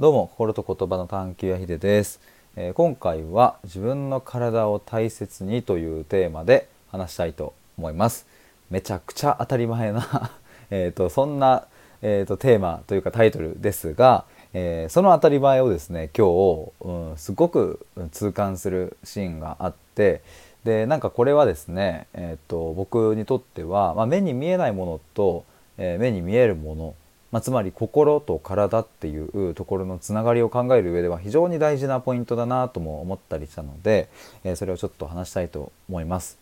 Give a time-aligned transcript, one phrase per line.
[0.00, 2.20] どうも心と言葉の探求やひでです、
[2.56, 8.26] えー今回は自分の体を大切にというテーマで話したいと思います。
[8.70, 10.32] めちゃくちゃ当たり前な
[10.72, 11.68] えとそんな、
[12.02, 20.22] えーとテーマというかタイトルですが、えーその当たり前をですね今日、うん、すごく痛感するシーンがあって
[20.64, 25.44] でなんかこれはですね、えー、と僕にとっては、まあ、目に見えないものと、
[25.78, 26.94] えー目に見えるもの
[27.34, 34.08] まあ、つまり心と体っていうところのつながりを考える上では非常に大事なポイントだなとも思ったりしたので、
[34.44, 36.38] えーそれをちょっと話したいと思います。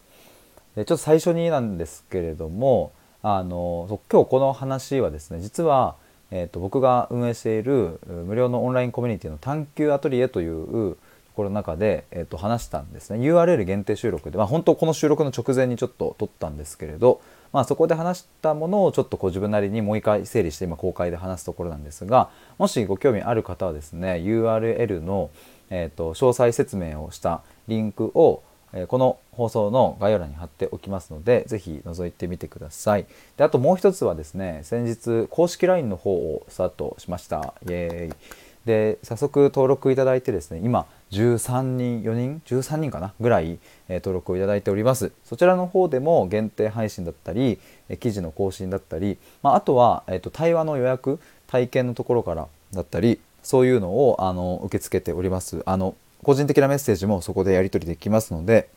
[0.77, 2.93] でちょっと最初になんですけれども
[3.23, 5.95] あの今日この話はですね実は、
[6.31, 10.97] えー、と僕が運営している無料のオンラインコミュニティの探求アトリエというと
[11.37, 17.23] ころの中で、えー、と話したんですね URL 限定収録で、まあ、本当この収録の直前にちょっと撮ったんですけれど、
[17.53, 25.31] まあ、そこで話したものをちょっとこう自分なりにもう一回整理して今公開で話すところなんですがもしご興味ある方はですね URL の、
[25.71, 28.43] えー、と詳細説明をしたリンクを
[28.89, 33.07] この放送の概要欄に貼っておきますのでぜひ覗いてみてください。
[33.37, 37.55] であともう一つはですね先日公式 LINE の方をスタートしました。
[37.69, 38.17] イエーイ。
[38.65, 43.15] で早速登録いただいてですね今13人4人？13人かな？
[43.21, 58.71] ぐらい、え登録をいただいておりますそちらの方でも限定配信だったり、え記事の更新だったり、まあ、あとは、えーと対話の予約体験のところからだったりそういうのをあの受け付けておりますあの個人的なメッセージもそこでやり取りできますので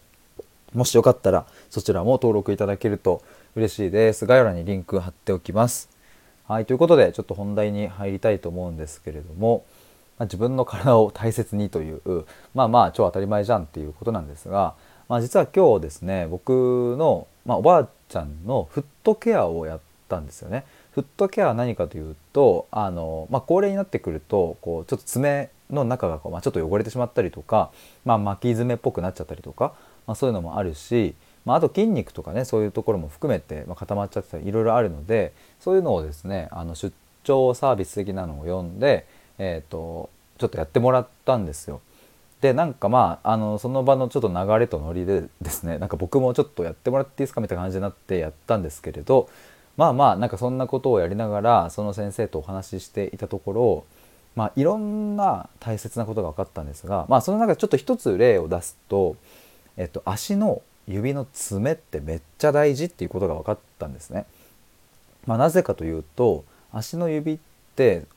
[0.74, 3.22] もしよかったらそちらも登録いただけると
[3.56, 4.26] 嬉しいです。
[4.26, 5.90] 概要欄にリンク貼っておきます。
[6.48, 9.64] はい、ということでちょっと本題に入りたいと思うんですけれども、
[10.18, 14.76] まあ、自分の体を大切にというまあまあ超当たり前じゃんっていうことなんですが、
[15.10, 20.66] まあ、実は今日ですね僕の、まあ、おばあちゃんのフットケアをやったんですよね。
[20.92, 27.72] フットケアは何かというとあの、まあ、高齢になってくるとこうちょっと爪の中がこう、まあ、ちょっと汚れてしまったりとか、
[28.06, 29.74] まあ、巻き爪っぽくなっちゃったりとか、
[30.08, 36.94] まあ、そういうのもあるし、まあ、あと筋肉とかねそういうところも含めて、まあ、固まっちゃってたりいろいろあるのでそういうのをですねあの出
[37.24, 39.06] 張サービス的なのを読んで、
[39.38, 41.82] えー、とちょっとやってもらったんですよ。
[42.42, 49.30] でなんかまああのその場のちょっと流れとノリでですねなんか僕もちょっとやってもらっていいですかみたいな感じになってやったんですけれど
[49.78, 53.86] まあまあなんかそんなことをやりながらその先生とお話ししていたところ
[54.36, 59.16] まあいろんな大切なことが分かったんですがまあその中でちょっと一つ例を出すと、
[59.78, 64.26] えっと、足の指の爪ってめっちゃ大事っていうことが分かったんですね。
[65.26, 67.55] まあ、なぜかというと足の指って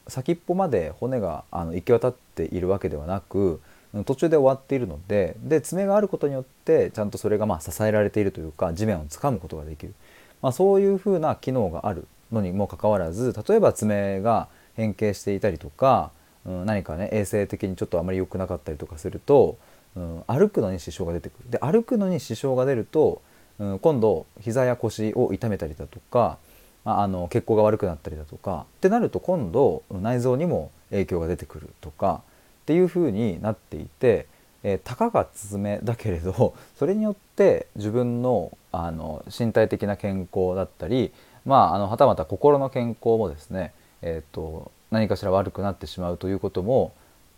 [0.06, 3.60] 先っぽまで骨があの行き渡っているわけではなく
[4.04, 9.94] 途中で終わっているのでで爪があることによってちゃんとそれがまあ支えられているというか地面を掴むことができる、
[10.42, 16.10] まあ、そういうふうな機能があるのにもかかわらず例えば爪が変形していたりとか、
[16.44, 19.56] うん、何かね衛生的にちょっとあまり良くなかったりとかすると、
[19.96, 21.50] うん、歩くのに支障が出てくる。
[21.50, 23.22] で歩くのに支障が出ると、
[23.58, 26.38] うん、今度膝や腰を痛めたりだとか
[26.97, 32.22] あの血行が悪くなったりだとかってなると今度内臓にも影響が出てくるとか
[32.62, 34.26] っていう風になっていて、
[34.62, 41.12] えーたかが爪だけれど それによって自分のあの身体的な健康だったり、
[41.44, 43.72] まあ、あのはたまた心の健康もですね、
[44.03, 46.93] えー、と何かしら悪くなってしまうということも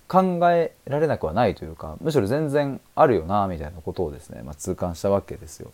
[0.09, 5.71] 考えられなくはないというかむしろ全然あるよなみたいなことをですね、まあ、痛感したわけですよ。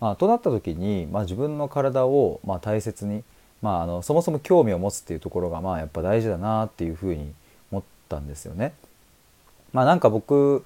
[0.00, 3.24] まあ、となった時に、まあ、自分の体をまあ大切に、
[3.62, 7.32] まあ、あのそもそも興味を持つっていうところがまあやっぱ大事だなっていうふうに
[7.70, 8.74] 思ったんですよね。
[9.72, 10.64] まあ、なんか僕、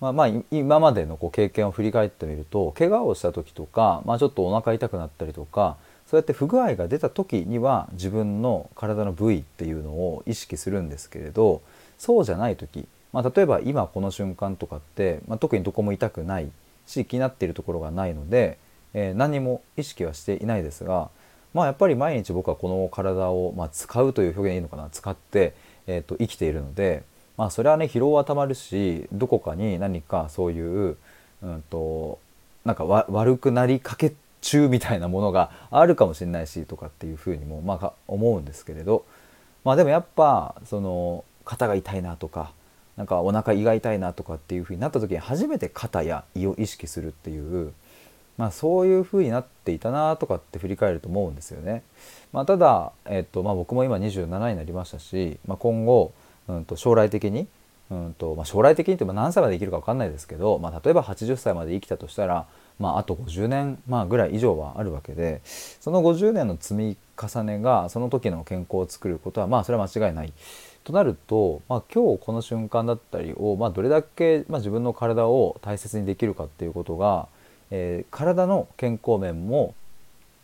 [0.00, 11.62] まあ、まあ今までのこう経験を振り返ってみると怪我をした時とか、まあ、ちょっとお腹痛くなったりとかそうやって不具合が出た時には自分の体の部位っていうのを意識するんですけれど
[11.98, 16.50] そうじゃない時、まあ、例えば今この瞬間とかって、まあ、特にどこも痛くない
[16.86, 18.58] し気になっているところがないので、
[18.94, 21.10] えー何も意識はしていないですが、
[21.54, 25.54] まあ、やっぱり毎日僕はこの体を、まあ、使うという表現いいのかな使って、
[25.86, 27.04] えー、と生きているので、
[27.36, 30.96] まあ、それはね疲労はたまるしどこかに何かそういう、
[31.42, 32.18] うん、と
[32.64, 39.04] なんか悪くなりかけ中みたいなものがあるかもしれないしとかっていうふうにも、まあ、思うんですけれど、
[39.64, 42.52] まあ、でもやっぱその肩が痛いなとか
[42.96, 47.72] なんかお腹胃が痛いなとかっていうふうになった時に初めて肩や胃を意識するっていう、
[48.36, 51.82] まあ、そういうふうになっていたなとかって振り返ると思うんですよね。
[52.32, 56.12] まあ、ただ、えっとまあ、僕も今27になりましたし、まあ、今後、
[56.48, 57.46] うん、と将来的に、
[57.90, 62.46] うんとまあ、将来的にって何歳まで生きるか分かんないですけど、まあ、例えば80歳まで生きたとしたら、
[62.80, 70.32] まあ、あと50年、まあ、ぐらい以上はあるわけでその50年の積み重ねがその時の健康を作ることはまあそれは間違いない
[70.82, 77.28] となると、まあ、今日この瞬間だったりを、まあ、どれだけ、まあ、自分の体を大切にできるかっていうことが、
[77.76, 79.74] えー、体の健康面も、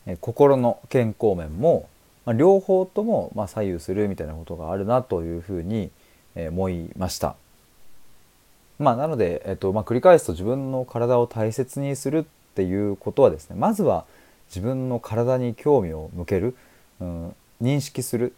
[0.04, 1.88] えー、心の健康面も、
[2.26, 5.90] まあ、両方とも、まあ、左右するみたいなことがあるなというふうに、
[6.34, 7.36] えー、思いました。
[8.80, 12.24] まあ、なので、えっとまあ、繰り返すと自分の体を大切にするっ
[12.56, 14.06] ていうことはですねまずは
[14.48, 16.56] 自分の体に興味を向ける、
[16.98, 18.34] うん、認識する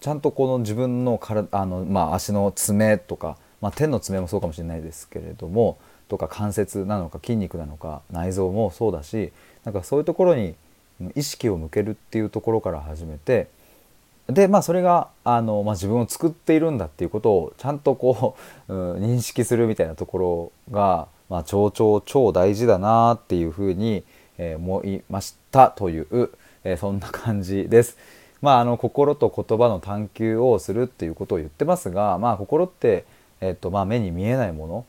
[0.00, 5.76] ちゃんとこの自分の体あの、まあ、足の爪とか、まあ、手の爪もそうかもしれないですけれども
[6.08, 9.32] とか関節なのか筋肉なのか内臓もそうだし
[9.64, 10.54] なんかそういうところに
[11.14, 13.48] 意識を向けるっていうところから始めて
[14.28, 18.36] でまあそれがあの、まあ、自分を作っているんだっていうことをちゃんとこ
[18.68, 24.04] う、 うん、認識するみたいなところが、まあ、超超超大事だなっていうふうに、
[24.38, 26.30] えー、思いましたという、
[26.64, 27.96] えー、そんな感じです。
[28.42, 33.04] まあ、あの心と言葉の探求をするっていうことを言ってますが、まあ、心って、
[33.40, 34.84] えっとまあ、目に見えないもの、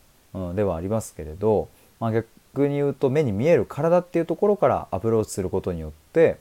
[0.56, 1.70] ではありますけれど、
[2.00, 6.38] まあ、逆に言うと目に見える体っていうところからアプローチすることによって、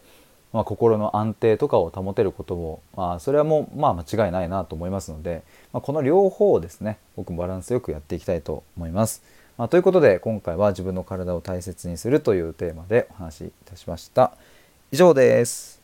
[0.53, 5.43] まあ、心の安定とかを保てることも、まあ、それはもう、まあ、間違いないなと思いますので、
[5.73, 9.23] まあ、この両方をですね僕もバランスよくやっていきたいと思います。
[9.59, 14.33] まあ、ということで今回は自分の体を大切にするというテーマでお話しいたしました。
[14.93, 15.76] 以上です。